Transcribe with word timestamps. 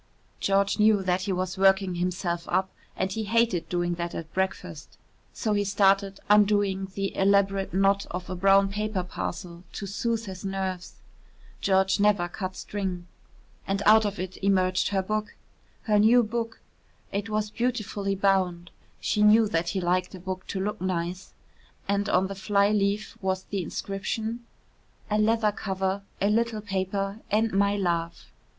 George 0.39 0.79
knew 0.79 1.03
that 1.03 1.21
he 1.21 1.31
was 1.31 1.59
working 1.59 1.93
himself 1.93 2.49
up 2.49 2.71
and 2.97 3.11
he 3.11 3.25
hated 3.25 3.69
doing 3.69 3.93
that 3.93 4.15
at 4.15 4.33
breakfast. 4.33 4.97
So 5.31 5.53
he 5.53 5.63
started 5.63 6.19
undoing 6.27 6.91
the 6.95 7.15
elaborate 7.15 7.71
knot 7.71 8.07
of 8.09 8.27
a 8.27 8.35
brown 8.35 8.69
paper 8.69 9.03
parcel 9.03 9.63
to 9.73 9.85
soothe 9.85 10.25
his 10.25 10.43
nerves 10.43 10.95
George 11.61 11.99
never 11.99 12.27
cut 12.27 12.55
string. 12.55 13.05
And 13.67 13.83
out 13.85 14.03
of 14.03 14.17
it 14.17 14.37
emerged 14.43 14.87
her 14.87 15.03
book 15.03 15.35
her 15.83 15.99
new 15.99 16.23
book. 16.23 16.61
It 17.11 17.29
was 17.29 17.51
beautifully 17.51 18.15
bound 18.15 18.71
(she 18.99 19.21
knew 19.21 19.47
that 19.49 19.69
he 19.69 19.81
liked 19.81 20.15
a 20.15 20.19
book 20.19 20.47
to 20.47 20.59
look 20.59 20.81
nice) 20.81 21.35
and 21.87 22.09
on 22.09 22.25
the 22.25 22.33
fly 22.33 22.69
leaf 22.71 23.19
was 23.21 23.43
the 23.43 23.61
inscription: 23.61 24.47
"A 25.11 25.19
leather 25.19 25.51
cover, 25.51 26.01
a 26.19 26.31
little 26.31 26.61
paper 26.61 27.19
and 27.29 27.53
my 27.53 27.75
love." 27.75 28.31